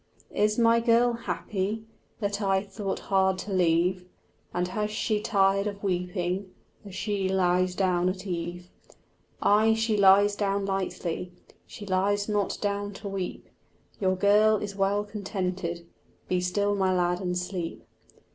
"Is 0.33 0.57
my 0.57 0.79
girl 0.79 1.13
happy, 1.13 1.85
That 2.21 2.41
I 2.41 2.63
thought 2.63 2.97
hard 3.13 3.37
to 3.37 3.53
leave, 3.53 4.07
And 4.51 4.67
has 4.69 4.89
she 4.89 5.21
tired 5.21 5.67
of 5.67 5.83
weeping 5.83 6.49
As 6.83 6.95
she 6.95 7.29
lies 7.29 7.75
down 7.75 8.09
at 8.09 8.25
eve?" 8.25 8.71
Ay, 9.43 9.75
she 9.75 9.95
lies 9.95 10.35
down 10.35 10.65
lightly, 10.65 11.31
She 11.67 11.85
lies 11.85 12.27
not 12.27 12.57
down 12.61 12.93
to 12.93 13.07
weep: 13.09 13.47
Your 13.99 14.15
girl 14.15 14.55
is 14.57 14.75
well 14.75 15.03
contented. 15.03 15.85
Be 16.27 16.41
still, 16.41 16.73
my 16.73 16.91
lad, 16.91 17.21
and 17.21 17.37
sleep. 17.37 17.83